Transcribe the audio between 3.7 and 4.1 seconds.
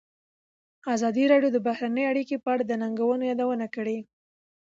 کړې.